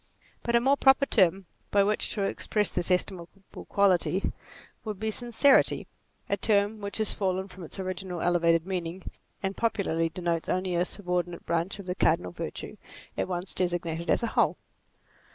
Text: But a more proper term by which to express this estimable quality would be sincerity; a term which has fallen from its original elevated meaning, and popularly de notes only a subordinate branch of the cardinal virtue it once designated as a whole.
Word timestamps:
But 0.41 0.55
a 0.55 0.59
more 0.59 0.77
proper 0.77 1.05
term 1.05 1.45
by 1.69 1.83
which 1.83 2.09
to 2.13 2.23
express 2.23 2.71
this 2.71 2.89
estimable 2.89 3.29
quality 3.69 4.31
would 4.83 4.99
be 4.99 5.11
sincerity; 5.11 5.85
a 6.27 6.37
term 6.37 6.81
which 6.81 6.97
has 6.97 7.11
fallen 7.13 7.47
from 7.47 7.63
its 7.63 7.77
original 7.77 8.19
elevated 8.19 8.65
meaning, 8.65 9.03
and 9.43 9.55
popularly 9.55 10.09
de 10.09 10.23
notes 10.23 10.49
only 10.49 10.73
a 10.73 10.85
subordinate 10.85 11.45
branch 11.45 11.77
of 11.77 11.85
the 11.85 11.93
cardinal 11.93 12.31
virtue 12.31 12.77
it 13.15 13.27
once 13.27 13.53
designated 13.53 14.09
as 14.09 14.23
a 14.23 14.27
whole. 14.33 14.57